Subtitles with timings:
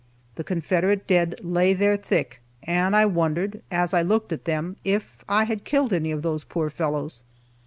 [0.33, 5.23] The Confederate dead lay there thick, and I wondered, as I looked at them, if
[5.29, 7.23] I had killed any of those poor fellows.